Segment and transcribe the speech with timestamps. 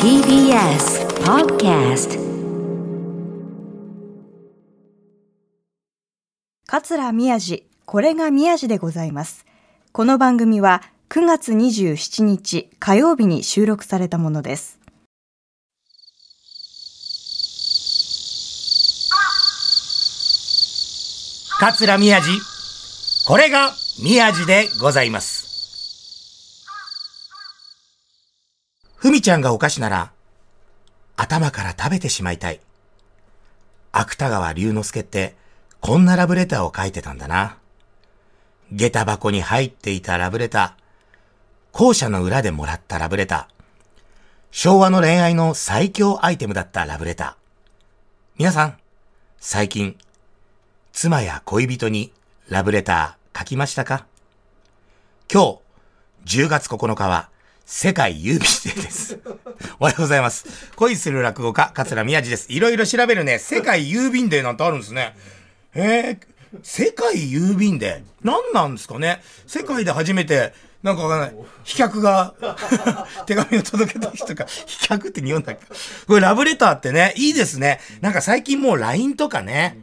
[0.00, 2.16] TBS Podcast
[6.68, 9.44] 桂宮治これが宮治でございます。
[9.90, 14.78] この番組は9月27日火曜日に収録されたものです。
[21.58, 22.28] 桂宮治
[23.26, 25.52] これが宮治でございます
[29.02, 30.12] ふみちゃんがお菓子なら
[31.16, 32.60] 頭から食べてしまいたい。
[33.92, 35.36] 芥川龍之介って
[35.80, 37.58] こんなラブレターを書いてたんだな。
[38.72, 40.82] 下駄箱に入っていたラブレター。
[41.72, 43.62] 校舎の裏でもらったラブレター。
[44.50, 47.34] 昭和の恋愛の最強アイテムだったラブレター。
[48.36, 48.76] 皆さん
[49.38, 49.96] 最近
[50.92, 52.12] 妻や恋人に
[52.48, 54.06] ラブレター書きましたか？
[55.32, 55.58] 今
[56.26, 57.30] 日、10月9日は、
[57.64, 59.18] 世界郵便デーです。
[59.78, 60.72] おはようございます。
[60.76, 62.52] 恋する落語家、桂宮治です。
[62.52, 65.14] いろいろ調べるね、世界郵便デーなんてあるんですね。
[65.74, 66.20] へえ、
[66.62, 68.02] 世界郵便デー？
[68.22, 69.22] 何なんですかね？
[69.46, 71.46] 世界で初めて、なんかわかんない。
[71.64, 72.34] 飛脚が
[73.26, 75.64] 手紙を届けた人が、飛脚って日本だっけ？
[76.06, 77.80] これラブレターってね、いいですね。
[78.00, 79.78] なんか最近もう LINE とかね、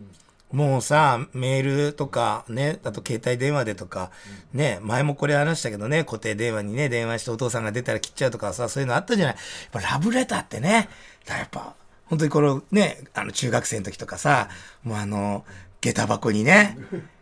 [0.52, 4.12] もうさ、メールとかね、あと携帯電話でとか、
[4.54, 9.36] ね、前もこれ話したけどね、固定電話にね、電話してお父さんが出たら切っちゃうとかさ、そういうのあったじゃない。
[9.36, 9.40] や
[9.80, 10.90] っぱラブレターってね、
[11.28, 14.50] やっぱ、本当にこのね、あの中学生の時とかさ、
[14.84, 15.46] もうあの、
[15.82, 16.78] 下駄箱にね、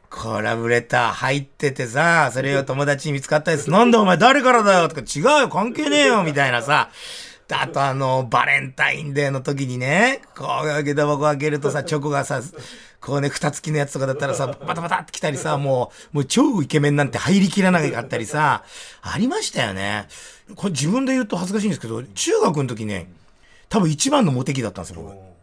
[0.10, 6.90] こうラブレター入っててさ、それを友達に見つかったりす なんだお前誰からだよとか違うよ関係ねえよみたいなさ、
[7.52, 12.42] あとあの、バレンタインデーの時にね、こう、下駄箱開けるとさ、チョコがさ、
[13.00, 18.64] こうね、蓋付きのやつとかだったらさ、バタバタって来たりさ、もう、もう超イケメンなんて入りきらなかったりさ、
[19.02, 20.08] ありましたよね。
[20.56, 23.10] これ自分で言うと恥ずかしいんですけど、中学の時ね、
[23.70, 25.37] 多分一番のモテ期だったんですよ、僕。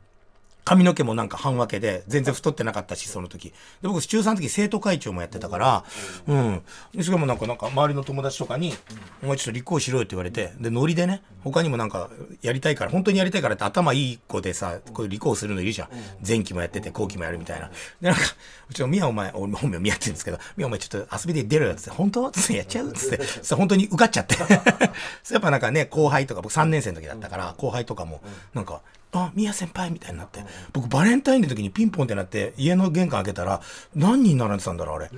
[0.65, 3.51] 髪の毛もなんか半分けで、全然太ってなかったし、その時。
[3.83, 5.85] で、僕、中3の時生徒会長もやってたから、
[6.27, 6.63] うん。
[6.95, 8.75] で、しかもなんか、なんか、周りの友達とかに、
[9.23, 12.09] お前ちょっと立候補しろよって言われて、で、ノリでね、他にもなんか、
[12.41, 15.89] やりたいから、本当にやりたいからって頭いい子でさ、こういう立候補するのいるじゃん。
[16.27, 17.71] 前期もやってて、後期もやるみたいな。
[18.01, 18.23] で、なんか、
[18.71, 22.31] うちの宮お前、俺本名宮って言うんですけど、宮お前ちょっと遊びで出ろよってって、本当？
[22.31, 22.93] つってやっちゃう？
[22.93, 24.37] つって、そ本当に受かっちゃって。
[25.31, 28.23] やっぱなんかね、後輩とか、僕3年生の時だったから、後輩とかも、
[28.55, 28.81] なんか、
[29.21, 30.45] あ、宮先輩みたいになって。
[30.73, 33.61] 僕、バレンタインの時にピンポンってなって、家の玄関開けたら、
[33.95, 35.11] 何人並んでたんだろう、あれ。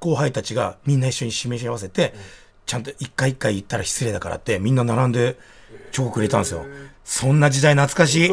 [0.00, 2.14] 後輩たちがみんな一緒に示し合わせて、
[2.66, 5.38] ちゃんと一回一回言ったら失礼だからって、みんな並んで、
[5.90, 6.64] チョコくれたんですよ。
[7.04, 8.30] そんな時代懐かしい。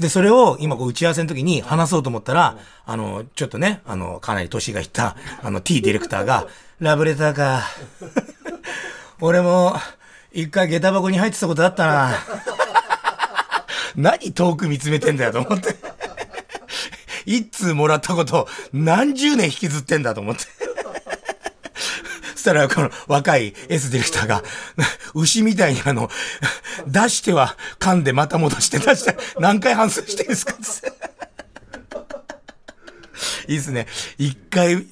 [0.00, 2.56] で、それを今こう打ち合わせの時に話そうと思ったら、
[2.86, 6.46] あの、ちょっとね、あの、かなり年がいった、あの、T ディレクターが、
[6.78, 7.62] ラブレターか。
[9.20, 9.76] 俺も、
[10.32, 12.14] 一回下駄箱に入ってたことあったな。
[13.96, 15.74] 何遠く見つめてんだよと思って。
[17.26, 20.42] 一通もらったこと何十年引きずってんだと思って。
[22.34, 24.42] そしたら、この若い S ディレクターが、
[25.14, 26.08] 牛みたいにあの、
[26.86, 31.10] 出しては噛んでまた戻して出して、何回反省してるんですかって。
[33.52, 33.86] いいっすね。
[34.16, 34.86] 一回、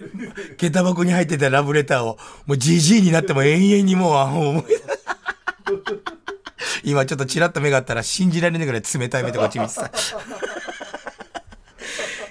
[0.58, 4.78] 下駄箱に入ってたラブレターを、もうじじいになっても永遠にもう、あ思い出
[6.88, 9.90] 今ちょっとチラッと目があったら信じられないぐらい冷たい目でこっち見てた。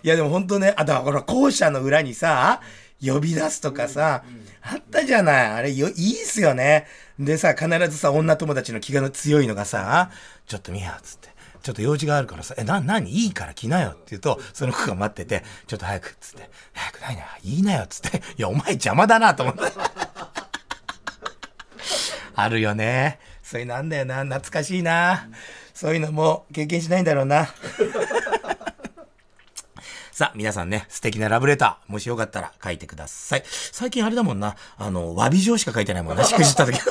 [0.03, 2.61] いやでも本当ね、あ、だから校舎の裏にさ、
[3.01, 4.23] 呼び出すとかさ、
[4.61, 5.47] あったじゃない。
[5.47, 6.87] あれよ、いいっすよね。
[7.19, 10.09] でさ、必ずさ、女友達の気が強いのがさ、
[10.47, 11.29] ちょっと見や、つって。
[11.61, 16.49] ちょっと用事があるからさ、え、な、なにいいから来なよって言うと、その子が待ってて、ちょっと早く、っつって。
[16.73, 18.17] 早くないな、いいなよ、っつって。
[18.17, 19.61] いや、お前邪魔だな、と思って。
[22.35, 23.19] あるよね。
[23.47, 24.25] そういうのあんだよな。
[24.25, 25.29] 懐かしいな。
[25.73, 27.47] そういうのも経験しないんだろうな。
[30.11, 33.43] さあ、皆さんね、素敵なラブレター、もしよかったら書いてください。
[33.45, 36.77] 最近あれだもんな、あの、詫び状しか書いてないもんな、しくじった時。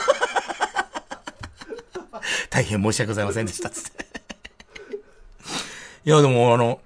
[2.48, 4.06] 大変申し訳ございませんでした、つって。
[6.06, 6.80] いや、でもあの、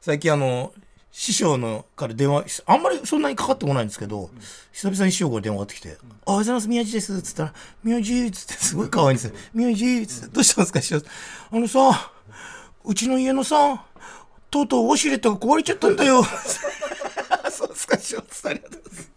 [0.00, 0.72] 最近あの、
[1.16, 4.30] 師匠のから電話、あんまりそんなにかかってこないんですけど、
[4.72, 9.32] 久々に師匠から電話がかってきて、あ、おはようございます、宮地です、つったら、宮地つって、すごい可愛いんですよ。
[9.54, 11.02] 宮地つって、どうしたんですか、師匠。
[11.52, 12.10] あのさ、
[12.84, 13.84] うちの家のさ、
[14.50, 16.24] とうとうウォシュレットが壊れちゃったんだよ。
[17.48, 19.10] そうですか、師匠、つってありがとうございます。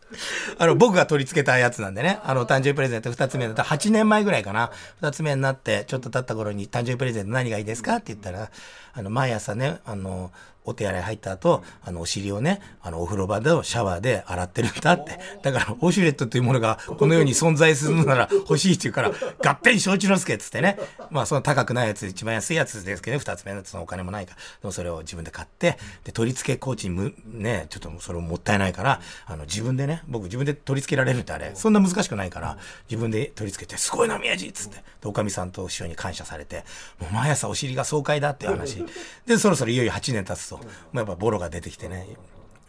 [0.60, 2.20] あの、僕が取り付けたやつなんでね。
[2.24, 4.72] あの、誕生日プレゼント二つ目だった8年前ぐらいかな。
[5.02, 7.96] 二つ目になって、ちょっと経った頃に誕生日プレゼント何がいいですか？
[7.96, 8.50] って言ったら、
[8.98, 10.32] あの、毎朝ね、あの、
[10.68, 15.18] お手洗い入った後、あの、お尻をね、あの、お風呂場でシャワーで洗ってるんだって。
[15.42, 19.12] だから、ウォシュレットというものがこの世に存在するのなら欲しいって言うから、
[19.50, 20.78] 合点承知の助っつってね。
[21.10, 24.38] まあ、その高くないやつ、一番安いやつですけどね、二つ目のそのお金もないから。
[24.38, 32.58] でもそれを自分で買って、で、取り付けコーチにむ、ね、ちょっとそれももったいないから、あの、自分でね、僕自分で取り付けられるってあれ、そんな難しくないから、
[32.90, 34.78] 自分で取り付けて、すごいな、宮治っつって。
[34.78, 36.66] で、おかみさんと師匠に感謝されて、
[37.00, 38.84] もう毎朝お尻が爽快だっていう話。
[39.26, 40.64] で、そろそろいよいよ8年経つと、も
[40.94, 42.08] うやっぱボロが出てきてね、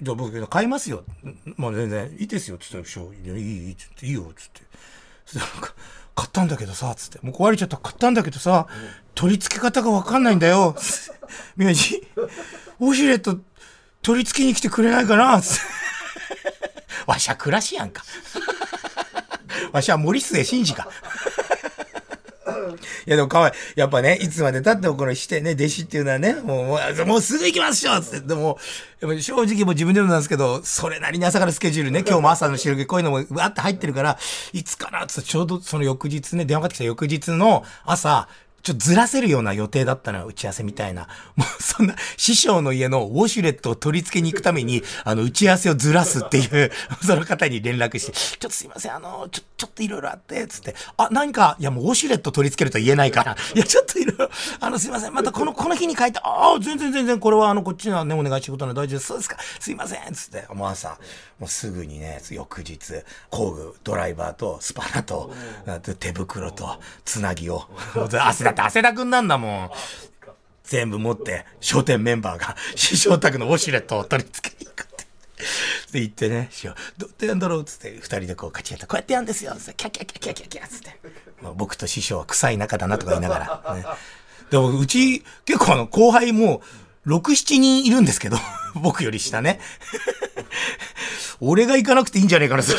[0.01, 1.05] じゃあ僕買いますよ。
[1.57, 2.59] もう全然いいですよ。
[2.59, 4.33] つって、いやいい、いい、つって、いいよ。
[4.37, 4.63] つって。
[5.27, 5.45] そし
[6.15, 7.19] 買ったんだけどさ、つって。
[7.23, 7.77] もう壊れちゃった。
[7.77, 8.67] 買ったんだけどさ、
[9.15, 10.77] 取り付け方がわかんないんだよ。
[11.57, 12.07] 宮治、
[12.81, 13.39] ウォシュレット
[14.03, 15.63] 取り付けに来てくれないかなつって。
[17.07, 18.05] わしゃ暮らしやんか。
[19.73, 20.89] わしは森末慎二か。
[23.07, 23.81] いやでもかわいい。
[23.81, 28.29] やっぱね、いつまで経ってもこのしてね、弟子っていうのはね、もう、もうもうすぐ行きましょうつって。
[28.29, 28.59] でも、
[29.01, 34.19] 正直もう自分でもなんですけど、それなりに朝からスケジュールね、今日も朝の収録こういうのもわーって入ってるから、
[34.53, 38.29] いつかなつってちょうどその翌日ね、電話かかってきた翌日の朝、
[38.63, 41.09] ちょっとずらせるような予定だったのよ、打ち合わせみたいな。
[41.37, 46.71] もうそんな、師匠の家のウォシュレットを取り付けに行くために、あの、打ち合わせをずらすっていう、
[47.03, 54.31] その方に連絡して、ちょっとすいません、あの、ちょ、ちょっといろいろあって、つって、あ、何か、いやもうウォシュレット取り付けると言えないから、 いや、ちょっといろいろ、
[54.61, 59.07] あの、すいません、またこの、この日に書いて、ああ、全然全然、これはあの、こっちのね、お願い仕事の大丈夫です。
[59.07, 60.99] そうですか、すいません、つって、もう朝、
[61.39, 62.79] もうすぐにね、翌日、
[63.31, 65.33] 工具、ドライバーと、スパナと、
[65.67, 67.65] あと手袋と、つなぎを、
[68.21, 69.71] 汗だって汗だくんなんだもん。
[70.65, 75.05] 全部持って、商店メンバーが、 師匠宅のウォシュレットを取り付けに行くって。
[75.93, 77.63] で、言ってね、師匠、どうやってやんだろう？
[77.63, 81.01] っつって、二人でこう、勝ち合って、こうやってやんですよつって、キャッキャッキャッキャッキャッキャッつって。
[81.43, 83.75] まあ、僕と師匠は臭い仲だなとか言いながら。
[83.75, 83.85] ね、
[84.51, 86.63] でも、うち、結構あの、後輩も、
[87.07, 88.39] 6、7人いるんですけど、
[88.77, 89.61] 僕より下ね。
[91.41, 92.79] 俺が行かなくていいんじゃねえかな、それ。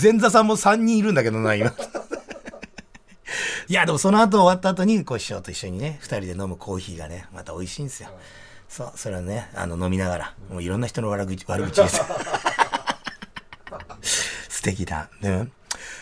[0.00, 1.72] 前座さんも3人いるんだけどな、今。
[3.68, 8.10] いや、でもその後終わった後に、こう師匠と一緒にね、二人で飲むコーヒーがね、また美味しいんですよ。
[8.68, 12.04] そう、それはね、あの、飲みながら、もういろんな人の悪口、悪口ですよ。
[14.02, 15.10] 素敵だ。
[15.20, 15.48] ね。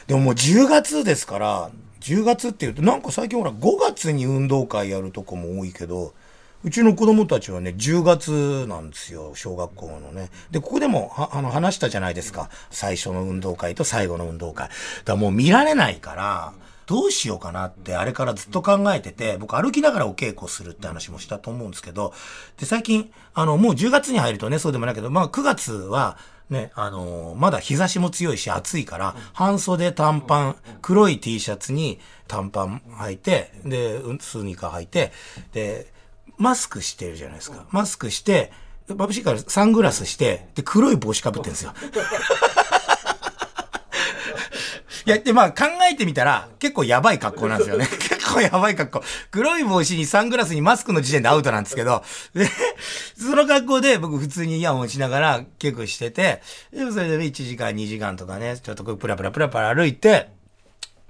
[0.07, 1.71] でももう10月ですから、
[2.01, 6.15] 10月って言うと、なんか最近ほら、5月に運動会やるとこも多いけど、
[6.63, 10.31] うちの子供たちはね、10月なんですよ、小学校のね。
[10.51, 12.51] で、ここでも、は、あの、話したじゃないですか。
[12.71, 14.69] 最初の運動会と最後の運動会。
[14.69, 16.53] だからもう見られないから、
[16.91, 22.13] どうしようかなって、あれからずっと考えてて、僕歩きながらお稽古するって話もしたと思うんですけど、
[22.59, 35.13] で、最近、あの、もう10月に入るとね、そうでもないけど、まあ9月は、ね、あのまだ日差しも強いし暑いから、半袖短パン、黒い T シャツに短パン履いて、で、スニーカー履いて、
[35.53, 35.87] で、
[36.39, 37.67] マスクしてるじゃないですか。
[37.71, 38.51] マスクして、
[38.89, 41.73] 眩しいからサングラスして、で、黒い帽子かぶってるんですよ。
[45.11, 47.87] いや、で、まあ考えてみたら、結構やばい格好なんですよね。
[47.99, 49.05] 結構やばい格好。
[49.33, 52.49] 黒い帽子にサングラスにマスクの時点でアウトなんですけど、で、
[53.19, 56.43] その格好で僕普通にイヤホンしながら結構してて、
[56.73, 60.29] でもそれで1時間2時間とかね、ちょっとこうプラプラプラプラ歩いて、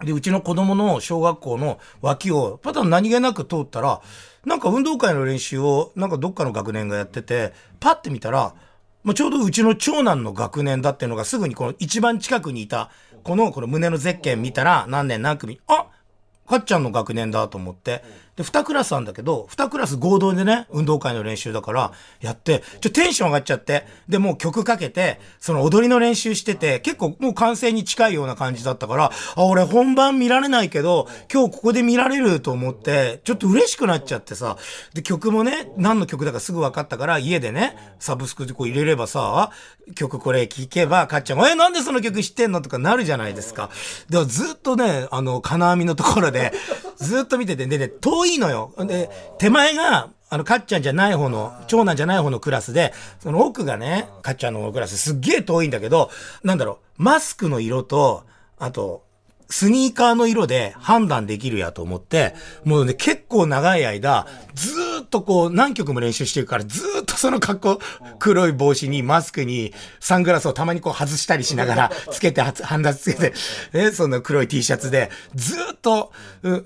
[0.02, 4.00] で、うちの子供の小学校の脇を、パターン何気なく通ったら、
[4.46, 8.54] なんか運動会の練習を、なんかどっかの学年がやってて、パッて見たら、
[9.02, 12.90] もうちょうどうちの長男の学年だっていうのがすぐにこの一番近くにいた、
[13.22, 15.86] この、この胸のゼッケン見たら何年何組、あ
[16.46, 18.02] かっちゃんの学年だと思って。
[18.40, 34.56] で、二クラスあんだけど、二クラス合同でね、運動会の練習だから、やって、ちょ、テンション上がっちゃって、で、もう曲かけて、その踊りの練習してて、結構もう完成に近いような感じだったから、あ、俺本番見られないけど、今日ここで見られると思って、ちょっと嬉しくなっちゃってさ、
[34.94, 39.50] で、曲もね、何の曲だかすぐ分かったから、家でね、サブスクでこう入れればさ、
[39.94, 43.68] 曲これ聴けば、かっちゃん、え、なんでその曲知ってんのとかなるじゃないですか。
[44.08, 46.52] でずっとね、あの、金網のところで、
[46.96, 48.72] ずっと見てて、でね、遠いのよ。
[48.78, 56.10] で、手前が、あの、かっちゃんじゃない方の、長男じゃない方のクラスで、その奥がね、かっちゃんのクラスすっげえ遠いんだけど、
[56.44, 58.24] なんだろう、マスクの色と、
[58.58, 59.04] あと、
[59.50, 67.80] スニーカーの色で判断できるやと思って、もうね、結構長い間、ずーっとこう、何曲も練習してるから、ずーっとその格好、
[68.18, 73.34] 黒い帽子にマスクにサングラスをたまにこう外したりしながら、つけて、はつハンダつけて、
[73.72, 76.12] ね、その黒い T シャツで、ずーっと、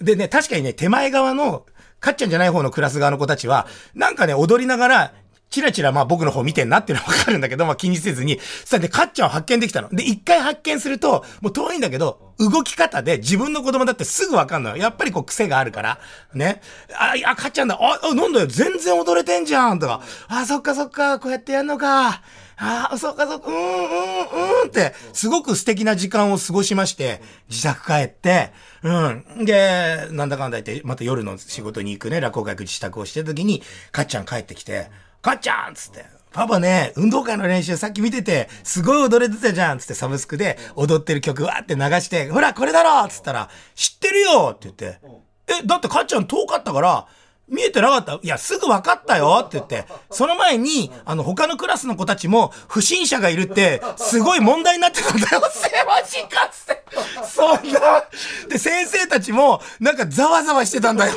[0.00, 1.64] でね、確かにね、手前側の、
[2.00, 5.14] かっちゃんじゃない方のクラス側の子たちは、なんかね、踊りながら、
[5.54, 9.88] チラチラまあ僕の方見てんなっていうのはわかるんだけど、まあ気にせずに、さで、かっちゃんを発見できたの。
[9.88, 14.76] で、一回発見すると、もう遠いんだけど、動き方で自分の子供だってすぐわかんのよ。
[14.78, 16.00] やっぱりこう癖があるから。
[16.34, 16.60] ね。
[16.98, 17.78] あ、いや、かっちゃんだ。
[17.80, 18.48] あ、あなんだよ。
[18.48, 19.78] 全然踊れてんじゃん。
[19.78, 20.02] とか。
[20.26, 21.20] あ、そっかそっか。
[21.20, 22.20] こうやってやんのか。
[22.56, 29.44] ああ、そうかそうか、うん、うん、うんって、すごく素敵な時間を過ごしまして、自宅帰って、うん。
[29.44, 34.90] で、なんだかんだ言って、また夜の仕事に行くね、落語会自宅をしてる時に、かっちゃん帰ってきて、
[35.24, 45.00] かっちゃんつって、パパね、運動会の練習さっき見てて、すごい踊れてたじゃんつってサブスクで踊ってる曲わーって流して、ほら、これだろつったら、知ってるよって言って、
[45.46, 47.06] え、だってかっちゃん遠かったから、
[47.46, 48.14] 見えてなかった？
[48.22, 55.42] いや、すぐ分かったよって言って、その前に、あの、他のクラスの子たちも、不審者がいるって、すごい問題になってたんだよ。
[55.52, 56.84] せまじかっつって。
[57.28, 58.04] そんな。
[58.48, 61.12] で、先生たちも、なんかざわざわしてたんだよ。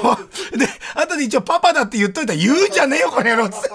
[0.51, 3.69] で、後で一応パパだって言っといたら、言うじゃねえよ、この野郎っつって。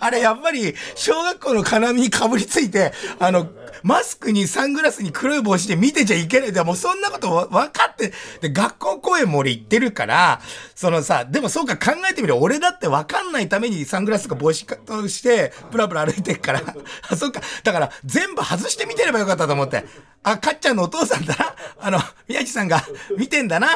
[0.00, 3.48] あれ、やっぱり、小学校の金網にかぶりついて、あの、
[3.84, 6.52] マスクにサングラスに黒い帽子で見てちゃいけない。
[6.52, 10.40] でもそんなこと分かって、で、学校公演も俺行ってるから、
[10.74, 16.62] そのさ、でもそうか考えてみる俺だって分かんないためにサングラスとか帽子として、プラプラ歩いてるから。
[17.10, 17.42] あ、そっか。
[17.62, 19.84] だから、全部外してみてればよかったと思って。
[20.22, 21.54] あ、かっちゃんのお父さんだな。
[21.78, 22.82] あの、宮地さんが
[23.18, 23.68] 見てんだな。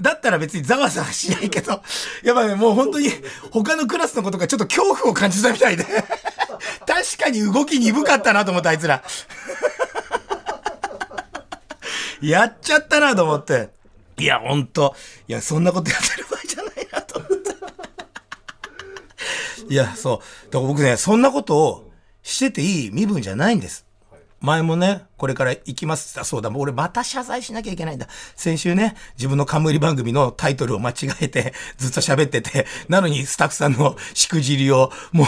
[0.00, 1.82] だったら別にざわざわしないけど、
[2.24, 3.10] やっぱね、もう本当に
[3.50, 5.84] 他のクラスのことがちょっと恐怖を感じたみたいで。
[6.86, 9.04] 確かに動き鈍かったなと思った、あいつら。
[12.20, 13.70] やっちゃったなと思って。
[14.18, 14.96] いや、ほんと。
[15.28, 17.54] いや、そんなことやってる場合じゃないなと思って。
[19.68, 20.18] いや、そう。
[20.46, 21.90] だから僕ね、そんなことを
[22.22, 23.84] してていい身分じゃないんです。
[24.44, 28.06] 前もね、これから行きますってそうだ、もう俺また謝罪しなきゃいけないんだ。
[28.36, 35.26] 先週ね、自分の冠番組のタイトルを間違えて、ずっと喋ってて、なのにスタッフさんのしくじりを、も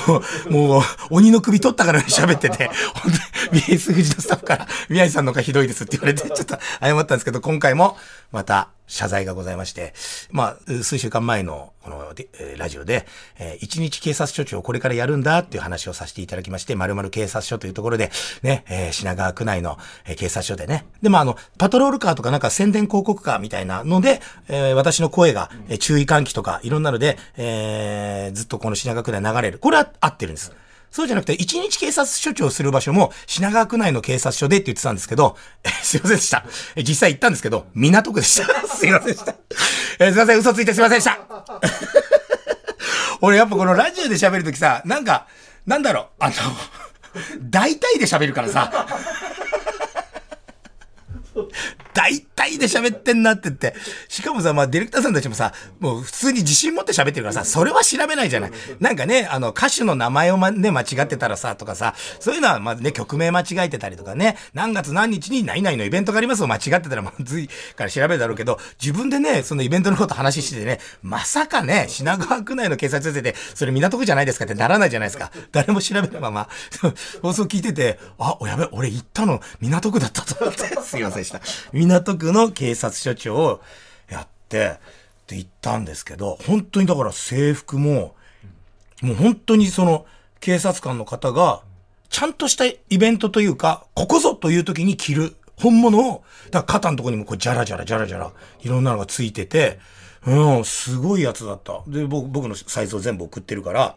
[0.49, 3.13] う、もう、鬼の首取ったから喋ってて、本
[3.51, 7.97] 当に BS 富士のスタッフから、宮治さんの方がひどいですって言われて、ちょっと謝ったんですけど、今回も、
[8.33, 9.95] また、謝罪がございまして、
[10.31, 12.15] まあ、数週間前の、この、
[12.57, 13.07] ラジオで、
[13.39, 18.11] えー、一日警察署長をこれからやるんだっていう話をさせていただきまして、〇〇警察署というところで、
[18.43, 19.79] ね、えー、品川区内の、
[20.17, 20.87] 警察署でね。
[21.03, 29.59] で、まあ、あの、パトロールカーとかなんか宣伝広告カーみたいなので、えー、私の声が、え、注意喚起とか、いろんなので、えー、ずっとこの品川区内流れる。
[29.59, 30.53] これは合ってるんです。
[30.91, 36.45] そうじゃなくて、一日警察署長する場所も品川区内の警察署でって言ってたんですけど、えすいませんでした。
[36.75, 38.47] え実際行ったんですけど、港区でした。
[38.69, 39.35] すいませんでした。
[39.99, 41.19] え、すいません、嘘ついてすいませんでした。
[43.21, 45.27] 俺やっぱこのラジオで喋るときさ、なんか、
[45.67, 46.35] なんだろう、あの、
[47.43, 48.87] 大体で喋るからさ。
[51.97, 53.75] 大体で喋ってんなって言って。
[54.09, 58.53] しかもさ、まあ、ディレクターさんたちもさ、もう普通に自信持って喋ってるからさ、それは調べないじゃない。
[58.81, 75.31] なんかね、あの、歌手の名前をま、ね、間違ってたらさ、とかさ、そういうのは、まあね、曲名間違えてたりとかね、何月何日に何々のイベントがありますを間違ってたらまずいから調べるだろうけど、自分でね、そのイベントのこと話しててね、まさかね、品川区内の警察先生で、それ港区じゃないですかってならないじゃないですか。
[75.53, 76.49] 誰も調べないまま、
[77.23, 81.41] 放送聞いてて、あ、やべ、俺行ったの港区だったと思って、すいませんでした。
[81.87, 83.61] 港区の警察署長を
[84.11, 84.79] やって、
[85.27, 88.15] で行ったんですけど、本当にだから制服も、
[89.03, 90.07] もう本当にその
[90.41, 91.63] 警察官の方が、
[92.09, 99.79] ちゃんとしたイベントというか、ここぞという時に着る本物を、だから肩のとこにもこうジャラジャラジャラジャラ、いろんなのがついてて、
[100.27, 101.83] うん、すごいやつだった。
[101.87, 103.97] で、僕、僕のサイズを全部送ってるから、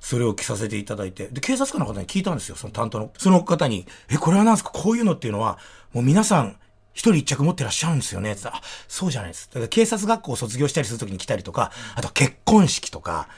[0.00, 3.10] それを着させていただいて、で、警察官の方に聞いたんですよ、その担当の。
[3.18, 4.70] その方に、え、これは何ですか？
[4.70, 5.58] こういうのっていうのは、
[5.92, 6.56] もう皆さん、
[6.94, 8.36] 一人一着持ってらっしゃるんですよね？
[8.44, 9.48] あ、そうじゃないです。
[9.48, 13.28] だから警察学校を卒業したりするときに来たりとか、あと結婚式とか、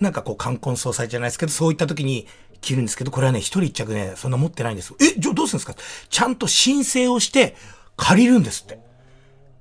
[0.00, 2.26] なんかこう冠婚葬祭じゃないですけど、そういった時に
[2.60, 4.94] 着るんですけど、これはね、一人一着ね、そんな持ってないんです。
[5.00, 5.74] え、じゃあどうするんですか
[6.08, 7.56] ちゃんと申請をして
[7.96, 8.85] 借りるんですって。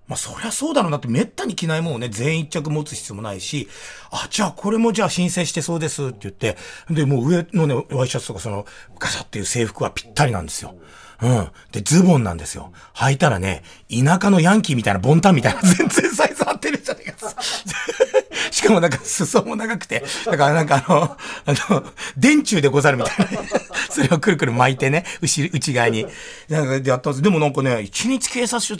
[0.08, 3.68] まあそりゃそうだろうなってめったに着ないものをね、全員一着持つ必要もないし、
[4.12, 6.58] あ、じゃあこれもじゃあ申請してそうですって言って、
[6.90, 8.66] で、もう上のね、ワイシャツとかその、
[9.00, 10.76] ガシャっていう制服はぴったりなんですよ。
[11.22, 11.48] うん。
[11.72, 12.72] で、ズボンなんですよ。
[12.96, 17.34] 履いたらね、田舎のヤンキーみたいな、ボンタンみたいな、 全然サイズ合ってるじゃねえか。
[18.52, 21.84] しかもなんか裾も長くて、だからなんかあの、あの、
[22.18, 23.42] 電柱でござるみたいな。
[23.90, 26.06] それをくるくる巻いてね、内、内側に。
[26.50, 27.22] なんかでやったんです。
[27.22, 28.76] でもなんかね、一日警察署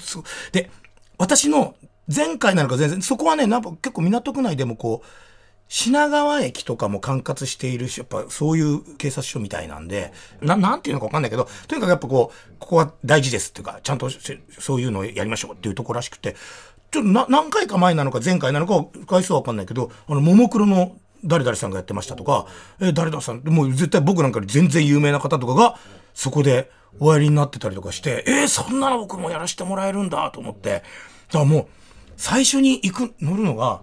[0.52, 0.70] で、
[1.18, 1.76] 私の
[2.14, 5.08] 前回なのか全然、そこはね、なんか結構港区内でもこう、
[5.68, 14.10] 品川駅とかも管轄しているし、やっぱそういう警察署みたいなんで、な、なんていうのかわかんないけど、とにかくやっぱこう、ここは大事ですっていうか、ちゃんと
[14.60, 16.36] そういうのをやりましょうっていうとこらしくて、
[16.92, 22.46] ちょっとな、何回か前なのか前回なのか回数はわかんないけど、あの、ももクロの誰々さんがやってましたとか、
[22.80, 25.80] え、誰々さん、もう絶対僕なんかより全然有名な方とかが、
[26.14, 31.68] そこでおやりになってたりとかして、えーそんなの僕もやらせてもらえるんだと思って、だからもう、
[32.18, 33.82] 最初に行く、乗るのが、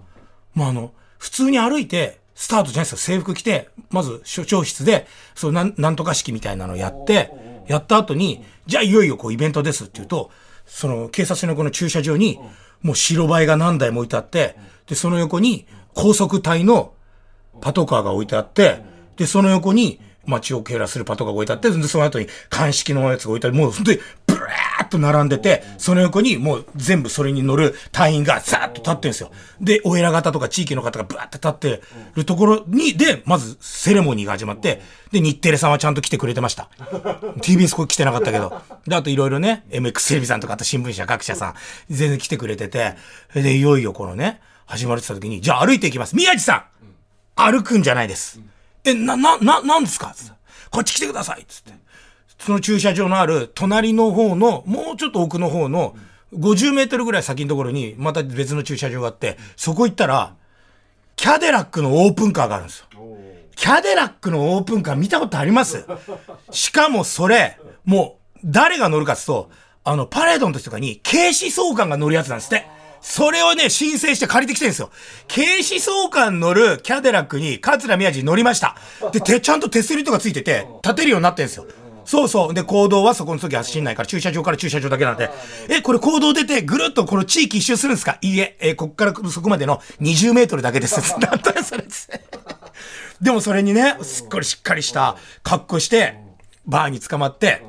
[0.54, 7.30] まあ、あの、普通に歩いて、スタートじゃないですか、制服着て、まず所長室で、そう、なん、なんとか式みたいなのをやって、
[7.68, 10.30] やった後に、じゃあいよいよこうイベントですって言うと、
[10.66, 12.38] その警察のこの駐車場に、
[12.80, 16.94] もう白バイが何台も置いてあって、で、その横に高速隊の
[17.60, 18.82] パトカーが置いてあって、
[19.16, 29.30] で、その横に街を警らするパトカーが置いてあって、で、その後に鑑識のやつが置いてあって、もう本当にブラーっと並んでて、その横にもう全部それに乗る隊員がザーッと立ってるんですよ。
[29.60, 31.82] で、お偉方とか地域の方がブワーって立って
[32.14, 36.68] るところに、で、まずセレモニーが始まって、で、日テレさんはちゃんと来てくれてました。
[37.42, 38.60] TBS これ来てなかったけど。
[38.86, 41.54] で、あといろいろね、MX テレビさんとか、あと新聞社各社さん、
[41.90, 42.94] 全然来てくれてて、
[43.34, 46.16] で、いよいよこのね、始まるってた時に、じゃあ歩いていきます。
[46.16, 46.64] 宮地さん
[47.36, 48.40] 歩くんじゃないです。
[48.84, 50.12] え、な、な、な、なんですか？
[50.14, 50.32] つって
[50.70, 51.72] こっち来てくださいつって。
[52.38, 55.94] その駐車場のある隣の方の、もうちょっと奥の方の、
[56.34, 60.34] 50メートルぐらい先のところに、また別の駐車場があって、そこ行ったら、
[61.14, 62.86] キャデラックのオープンカーがあるんですよ。
[63.54, 65.84] キャデラックのオープンカー見たことあります？
[66.50, 69.50] しかもそれ、もう、誰が乗るかっていうと、
[69.84, 72.66] あの、パレードの時とかに、警視総監が乗るやつなんですって。
[73.02, 74.90] それをね、申請して借りてきてるんですよ。
[75.26, 78.76] 警視総監乗るキャデラックに、桂宮治乗りました。
[79.12, 81.66] で、て、ちゃんと手すりとかついてて、立てるようになってるんですよ。
[82.04, 82.54] そうそう。
[82.54, 85.30] で、行動はそこの時走んないから、駐車場から駐車場だけなんで、
[85.68, 88.18] え、これ行動出て、ぐるっとこの地域一周するんですか？
[88.22, 91.00] いいえ、え、こっからそこまでの20メートルだけです。
[91.18, 92.20] なんだよ、それっつって。
[93.20, 96.16] でもそれにね、すっごいしっかりした格好して、
[96.66, 97.62] バーに捕まって、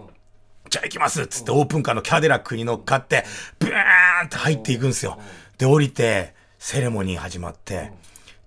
[0.74, 3.26] じゃあ行きますっつってオープンカーのキャデラックに乗っかって、
[3.60, 5.20] ブーンって入っていくんですよ。
[5.60, 7.92] で、降りて、セレモニー始まって、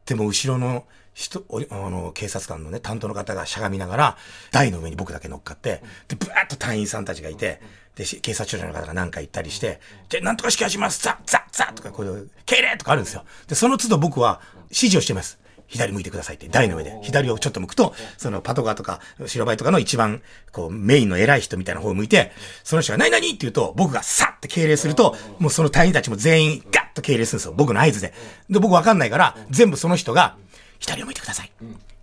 [0.06, 4.16] でも後ろの人、あの、警察官のね、担当の方がしゃがみながら、
[4.50, 7.62] 台の上に僕だけ乗っかって、で、ブワーッと隊員さんたちがいて、
[7.94, 9.78] で、警察署長の方が何か言ったりして、
[10.08, 13.24] で、なんとか式始しますザッザッザッとか、こういう、敬礼とかあるんですよ。
[13.46, 15.38] で、その都度僕は指示をしてます。
[15.68, 16.98] 左向いてくださいって、台の上で。
[17.02, 22.32] 左をちょっと向くと、そのパトカーとか、白バイとかの一番、こう、メインの偉い人みたいな方を向いて、
[22.64, 27.54] その人が何々って言うと、僕がさって敬礼すると、もうその隊員たちも全員ガッと敬礼するんですよ。
[27.56, 28.14] 僕の合図で。
[28.48, 30.36] で、僕わかんないから、全部その人が、
[30.78, 31.52] 左を向いてください。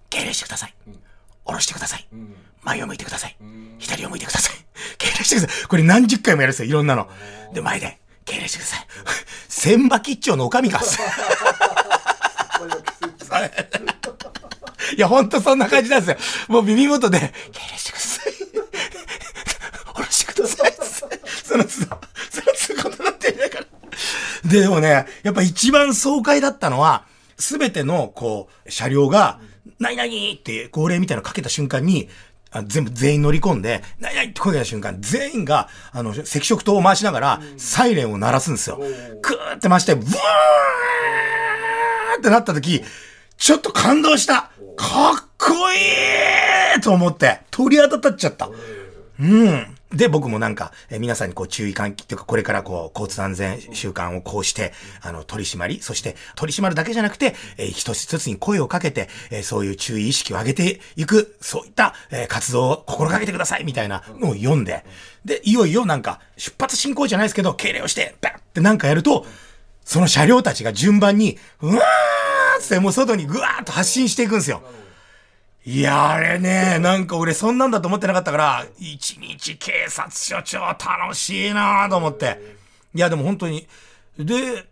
[0.09, 0.73] 敬礼してください。
[1.45, 2.07] 下ろしてください。
[2.63, 3.35] 前を向いてください。
[3.79, 4.55] 左を向いてください。
[4.97, 5.67] 敬礼してください。
[5.67, 6.69] これ何十回もやるんですよ。
[6.69, 7.09] いろんなの。
[7.53, 8.87] で、前で、敬礼してください。
[9.49, 10.79] 千葉吉兆のおかみが。
[14.95, 16.53] いや、ほんとそんな感じなんですよ。
[16.53, 17.25] もう耳元で、敬
[17.71, 18.33] 礼してください。
[19.93, 20.73] 下ろしてください。
[21.43, 21.97] そのつど、
[22.29, 23.65] そのつことなってんだから。
[24.49, 27.05] で、でもね、やっぱ一番爽快だったのは、
[27.37, 29.39] すべての、こう、車両が、
[29.79, 32.09] 何々って号令みたいなのかけた瞬間に、
[32.51, 38.79] あ全部全員乗り込んで、何々って声が出た瞬間、全員が、あの、赤色灯を回しながら、サイレンを鳴らすんですよ。
[39.21, 40.09] クーって回して、ブーン
[42.19, 42.83] ってなった時、
[43.43, 44.51] ちょっと感動した。
[44.77, 48.49] かっこいいと思って、鳥肌立っちゃった。
[49.19, 49.75] うん。
[49.91, 64.85] で、僕もなんか、え皆さんにこう注意喚起っていうか、これからこう、交通安全習慣をこうして、あの、取り締まり、そして取り締まるだけじゃなくて、えー一つ一つに声をかけて、えーそういう注意意識を上げていく、そういった、えー活動を心がけてください、みたいなのを読んで、
[65.25, 69.25] で、いよいよなんか、出発進行じゃないですけど、敬礼をして、バッってなんかやると、
[69.83, 72.12] その車両たちが順番に、うわー
[72.57, 74.61] っつってもう外にぐわーっと発信していくんですよ。
[75.65, 82.57] いや、あれね、なんか俺そんなんだと思ってなかったから、一日警察署長楽しいなと思って。
[82.93, 83.67] いや、でも本当に。
[84.19, 84.65] で、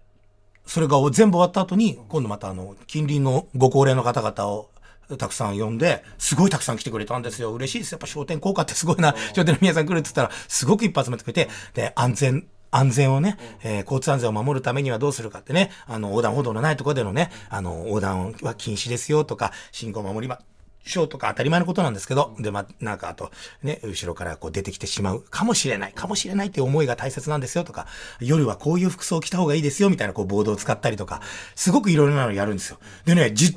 [0.65, 4.69] それが全部終わった後に、今度またあの、近隣のご高齢の方々を、
[5.17, 7.53] たくさん呼んで、すごいたくさん来てくれたんですよ。
[7.53, 7.93] 嬉しいです。
[7.93, 9.15] やっぱ商店効果ってすごいな。
[9.33, 20.39] 商店の皆さん来るって言ったら、すごくいっぱい集めてくれて、で、安全、安全をね、えー交通安全を守るためにはどうするかってね、あの、横断歩道のないところでのね、あの、横断は禁止ですよとか、信号を守りま、
[20.83, 23.31] しようとか当たり前のことなんですけど、で、まあ、なんかあと、
[23.61, 27.87] ね、後ろからこう出てきてしまうかもしれない、かもしれないっていう思いが大切なんですよとか、
[28.19, 31.21] 夜はこういう服装を着た方がいいですよみたいなこうボードを使ったりとか、
[31.55, 32.79] すごくいろいろなのやるんですよ。
[33.05, 33.55] でね、じ、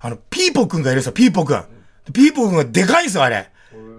[0.00, 1.64] あの、ピーポくんがいるんですよ、ピーポくん。
[2.06, 3.50] でピーポくんがでかいんですよ、あれ。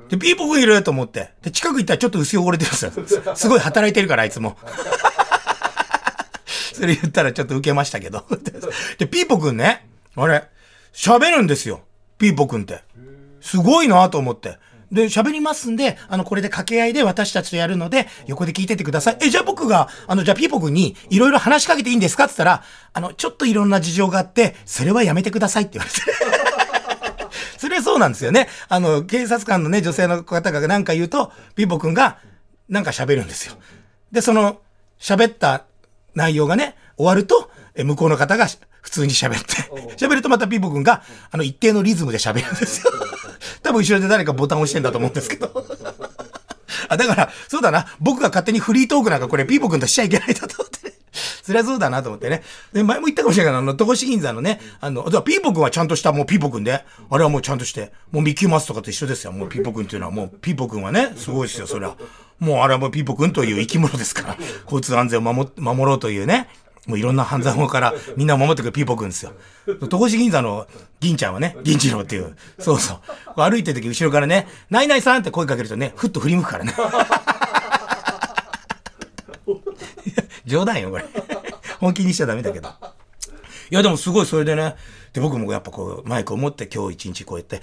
[0.09, 1.31] で、ピーポくんいると思って。
[1.41, 2.91] で、近く行ったらちょっと薄汚れてるんですよ。
[3.35, 4.57] すごい働いてるから、あいつも。
[6.73, 8.25] それ言ったらちょっと受けましたけど。
[8.99, 10.43] で、ピーポくんね、あれ、
[10.93, 11.81] 喋るんですよ。
[12.17, 12.81] ピーポくんって。
[13.41, 14.57] すごいなと思って。
[14.91, 19.17] で、喋りますんで、あの、これで掛け合いで私たちとやるので、横で聞いててください。
[19.21, 22.25] え、じゃあ僕が、あの、じゃあピーポくんに、いろいろ話しかけていいんですか？
[22.25, 26.66] って言ったら、あの、ちょっといろんな事情があって、それはやめてくださいって言われて。
[27.57, 28.47] それはそうなんですよね。
[28.69, 32.19] あの、警察官のね、女性の方が何か言うと、ピーポくんが、
[32.69, 33.55] なんか喋るんですよ。
[34.11, 34.61] で、その、
[34.99, 35.65] 喋った
[36.15, 38.47] 内容がね、終わると、え向こうの方が
[38.81, 42.91] 普通に喋って、喋るとまたピーポくんが、あの、一定のリズムで喋るんですよ。
[43.61, 45.51] 多分後ろで誰かボタン押してんだと思うんですけど。
[46.89, 47.85] あ、だから、そうだな。
[47.99, 50.66] 僕が勝手にフリートークなんかこれピーポくんとしちゃいけないだと。
[51.47, 52.43] そりゃそうだなと思ってね。
[52.73, 59.31] で、前も言ったかもしれないけど、あの、戸越銀座のね、あの、ピーポくんはちゃんとしたもうピーポくんで、あれはもうちゃんとして、もうミッキーマウスとかと一緒ですよ。
[59.31, 61.95] もうピーポくんっていうのはもう、ピーポくんはね、すごいですよ、そりゃ。
[62.39, 66.49] もうあれはもうピーポくんという生き物ですから、交通安全を守、守ろうというね、
[66.85, 69.33] もういろんな犯罪法からみんな守ってくるピーポくんですよ。
[69.89, 70.67] 戸越銀座の
[70.99, 72.95] 銀ちゃんはね、銀次郎っていう、そうそ
[73.35, 73.41] う。
[73.41, 76.73] 歩いてる時後ろからね、ナイナイさんって声かけるとね、ふっと振り向くからね。
[80.47, 81.05] 冗談よ、これ。
[81.79, 82.69] 本気にしちゃダメだけど。
[83.69, 84.75] いや、でもすごいそれでね、
[85.13, 87.61] で、僕もやっぱこう、マイクを持って今日一日こうやって、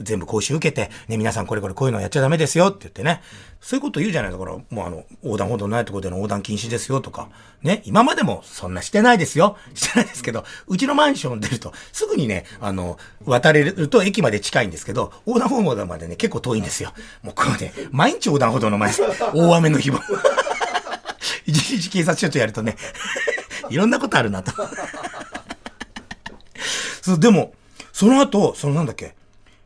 [0.00, 3.22] 全部講習受けて、ね、皆さんこれこれこういうのやっちゃダメですよって言ってね、
[3.60, 7.28] そういうこと言うじゃないだから、もうあの、横断歩道ないところでの横断禁止ですよとか、
[7.62, 9.56] ね、今までもそんなしてないですよ。
[9.74, 16.92] してないですけど、うちのマンション出ると、すぐにね、あの、渡れると駅まで近いんですけど、横断歩道までね、結構遠いんですよ。
[17.22, 18.92] もうこうね、毎日横断歩道の前、
[19.34, 20.00] 大雨の日も。
[21.46, 22.76] 一日警察署長やるとね、
[23.70, 24.52] いろんなことあるなと。
[27.02, 27.54] そう、でも、
[27.92, 29.14] その後、そのなんだっけ、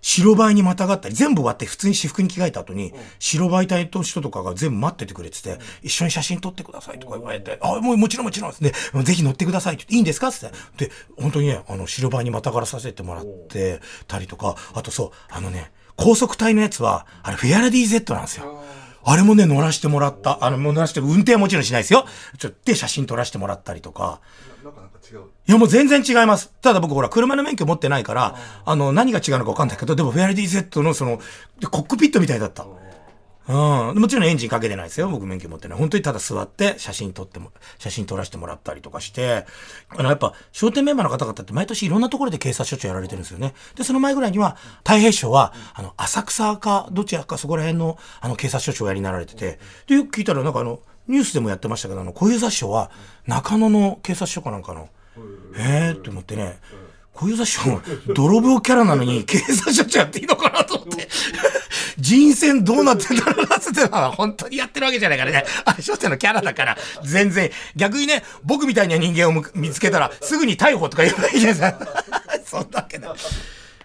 [0.00, 18.62] 白バイにまたがったり、全部終わって普通に私服に着替えた後に、白バイ隊の人とかが全部待っててくれてて、一緒に写真撮ってくださいとか言われて、あ、もうもちろんもちろんで、ぜひ乗ってくださいって言って、いいんですかって言って、で、本当にね、あの、白バイにまたがらさせてもらってたりとか、あとそう、あのね、高速隊のやつは、あれ、フェアレディ Z なんですよ。
[19.06, 20.44] あれもね、乗らせてもらった。
[20.44, 22.06] あの、乗らせて、運転はもちろんしないですよ。
[22.38, 24.20] ちょっと、で、写真撮らせてもらったりとか。
[25.46, 26.50] いや、もう全然違います。
[26.62, 31.20] ただ僕ほら、車の免許持ってないから、あの、何が違うのか分かんないけど、でも、フェアリティ Z のその、
[31.70, 32.66] コックピットみたいだった。
[33.46, 34.00] うん。
[34.00, 35.08] もちろんエンジンかけてないですよ。
[35.08, 35.78] 僕免許持ってない。
[35.78, 39.44] 本当にただ座って写真撮っても、写真撮らせてもらったりとかして、
[39.88, 43.54] あの、やっぱ、商店メンバーの方々って毎年いろんなところで警察署長やられてるんですよね。
[43.76, 52.90] で、その前ぐらいには、太平省は、あの、浅草か、どちらかそこら辺の、あの、警察署長やりなられてて、で、よく聞いたら、なんかあの、ニュースでもやってましたけど、あの、小遊三師匠は、
[53.26, 54.88] 中野の警察署かなんかの、
[55.56, 56.60] ええー、って思ってね、
[57.12, 57.82] 小遊三師匠、
[58.14, 61.08] 泥棒キャラなのに警察署長やっていいのかなと思って。
[61.98, 65.44] 人選どうなってんだろうなってのは本当にやってるわけじゃないからね。
[65.64, 67.50] あれ、商店のキャラだから、全然。
[67.76, 72.04] 逆にね、僕みたいな人間を見つけたら、すぐに逮捕とか言えばいいじゃないですか。
[72.44, 73.08] そんなわけだ。
[73.08, 73.10] い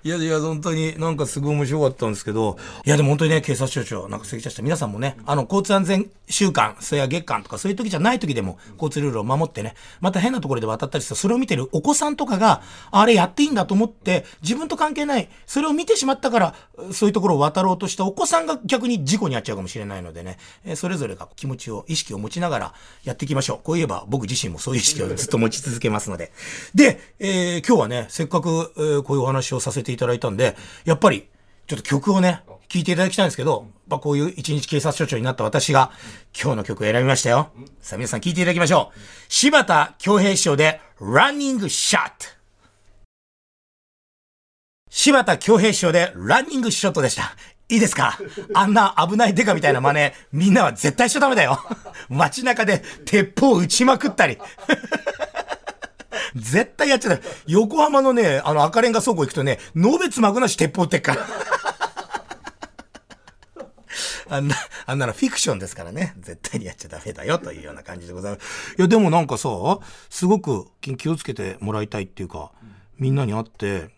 [0.04, 16.56] いやいや、本当になんかすごい面白かったんですけど、いやでも本当にね、警察署長、なんか関茶した皆さんもね、あの、交通安全週間、それや月間とかそういう時じゃない時でも交通ルールを守ってね、また変なところで渡ったりして、それを見てるお子さんとかが、あれやっていいんだと思って、自分と関係ない、それを見てしまったから、
[16.92, 23.60] そういうところを渡ろうとしたお子さんが逆に事故に遭っちゃうかもしれないのでね、えそれぞれが気持ちを、意識を持ちながらやっていきましょう。
[23.64, 26.32] こう言えば僕自身もそういう意識をずっと持ち続けますので。
[26.74, 31.28] で、えー、今日はね、せっかく、えー、こういうお話をさせてていただいたんで、やっぱり、
[31.68, 35.92] ちょっと曲をね、聴いていただきたいんですけど、まあ、こういう一日警察署長になった私が、
[36.40, 37.50] 今日の曲を選びましたよ。
[37.82, 39.00] さあ皆さん聴いていただきましょう。
[39.28, 42.14] 柴田恭平師匠で、ランニングショット。
[44.92, 47.36] 柴田恭平師匠で、ランニングショットでした。
[47.72, 48.18] いいですか？
[48.56, 51.60] あんな危ないデカみたいな真似、みんなは絶対しちゃダメだよ。
[52.10, 54.40] 街中で鉄砲撃ちまくったり。
[56.36, 57.22] 絶対やっちゃダメ。
[57.48, 61.26] 横浜のね、あの赤レンガ倉庫行くとね、のべつまぐなし鉄砲ってっから。
[64.32, 66.14] あんな、あんなのフィクションですからね。
[66.20, 68.76] 絶対にやっちゃダメだよというような感じでございます。
[68.78, 69.50] いや、でもなんかさ、
[70.10, 72.52] すごく気をつけてもらいたいっていうか、
[72.98, 73.90] みんなに会って、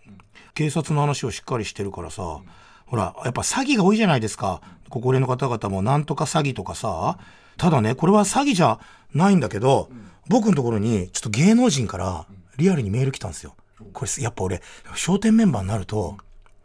[0.54, 2.40] 警察の話をしっかりしてるからさ、
[2.86, 4.62] ほら、やっぱ詐欺が多いじゃないですか。
[4.90, 7.18] ご高齢の方々もなんとか詐欺とかさ。
[7.58, 8.80] ただね、これは詐欺じゃ
[9.14, 9.90] ないんだけど、
[10.28, 12.26] 僕のところにちょっと芸能人から
[12.58, 13.56] リアルにメール来たんですよ。
[13.94, 14.62] これやっぱ俺、
[14.96, 16.18] 商店メンバーになると、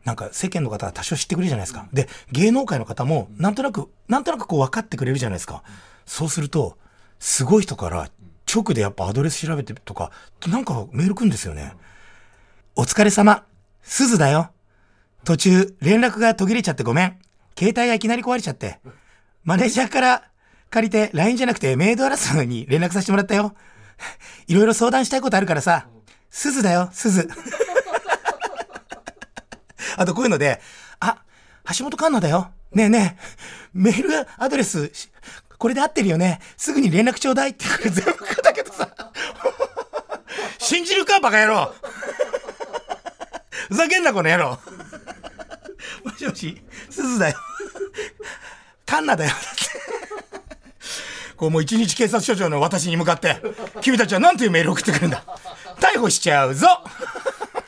[0.05, 1.89] なんか世間の方が多少知ってくれるじゃないですか。
[1.93, 5.63] で、芸能界の方もなんとなく、なんとなくこう分かってくれるじゃないですか。
[6.05, 6.79] そうすると、
[7.19, 8.11] すごい人から
[8.53, 10.13] 直でやっぱアドレス調べてとか、
[10.47, 11.75] なんかメール来るんですよね。
[12.77, 13.45] お疲れ様。
[13.83, 14.51] すずだよ。
[15.25, 17.19] 途中、連絡が途切れちゃってごめん。
[17.59, 18.79] 携帯がいきなり壊れちゃって。
[19.45, 20.23] マネージャーから
[20.77, 23.55] 借りて LINE じゃなくてメイドアラスに連絡させてもらったよ。
[24.47, 25.87] いろいろ相談したいことあるからさ。
[26.29, 27.27] すずだよ、すず。
[29.97, 30.61] あとこういうので、
[31.01, 31.23] あ、
[31.79, 32.53] 橋本環奈だよ。
[32.73, 33.23] ねえねえ、
[33.73, 34.93] メールアドレス、
[35.57, 36.43] これで合ってるよね。
[36.59, 38.13] すぐに連絡ちょうだいって全部
[38.43, 38.87] だけどさ。
[40.59, 41.75] 信じるか、バカ野郎。
[43.69, 44.61] ふざけんな、この野郎。
[46.05, 47.39] もしもし、すずだよ。
[48.85, 49.31] カンナだよ。
[51.37, 53.37] こうもう一日警察署長の私に向かって、
[53.83, 55.23] 君たちは何というメールを送ってくるんだ？
[55.81, 56.67] 逮捕しちゃうぞ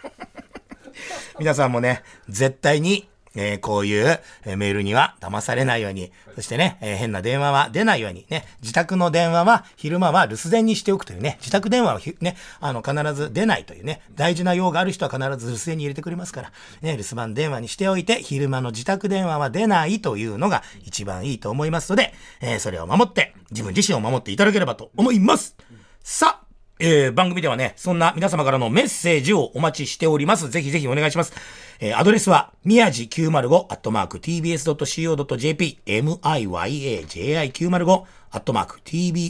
[1.38, 25.56] 皆さんもね、絶対にえー、こういう、えメールには騙されないように、そしてね、えー、変な電話は出ないように、ね、自宅の電話は昼間は留守電にしておくというね、自宅電話はね、あの、必ず出ないというね、大事な用がある人は必ず留守電に入れてくれますから、ね、留守番電話にしておいて、昼間の自宅電話は出ないというのが一番いいと思いますので、えー、それを守って、自分自身を守っていただければと思います。
[26.02, 26.47] さあ、
[26.78, 30.48] えー、番組ではね、そんな皆様からのメッセージをお待ちしております。
[30.48, 31.32] ぜひぜひお願いします。
[31.80, 39.28] えー、アドレスは、宮地905アットマーク tbs.co.jp、myaji905 アットマーク tbs.co.jp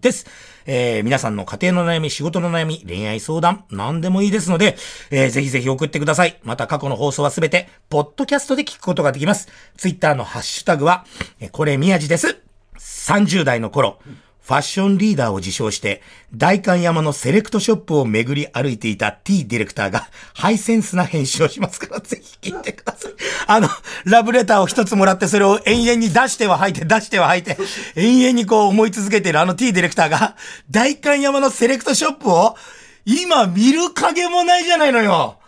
[0.00, 0.26] です。
[0.66, 4.76] えー、皆さんの家庭の悩み、仕事の悩み、恋愛相談、何でもいいですので、
[5.10, 6.38] えー、ぜひぜひ送ってください。
[6.42, 9.48] また過去の放送はすべて、ポッドキャストで聞くことができます。
[9.76, 11.04] ツイッターのハッシュタグは、
[11.40, 12.40] えこれ宮地です。
[12.78, 13.98] 30代の頃、
[14.48, 16.00] ファッションリーダーを自称して、
[16.34, 23.12] 大観山のセレクトショップを巡り歩いていた T ディレクターが、ハイセンスな編集をしますから、ぜひ聞いてください。
[23.46, 23.68] あの、
[24.06, 27.58] ラブレターを一つもらって、それを延々に出しては吐いて、出しては吐いて、
[27.94, 30.34] 延々にこう思い続けているあの T ディレクターが、
[30.70, 32.56] 大観山のセレクトショップを、
[33.04, 35.40] 今見る影もないじゃないのよ。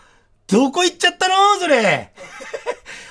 [0.46, 1.34] どこ行っちゃったの？
[1.58, 2.12] それ。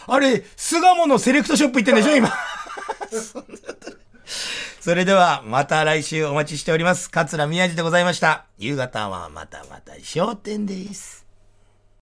[0.05, 2.15] あれ、巣鴨のセレクトショップ行ってんでしょ？
[2.15, 2.31] 今。
[4.79, 7.09] それでは、また来週お待ちしております。
[7.09, 8.45] 桂宮治でございました。
[8.57, 11.18] 夕方はまたまた商店です。